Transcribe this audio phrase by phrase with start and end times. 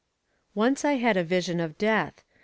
[0.55, 2.23] "'...Once I had a vision of Death.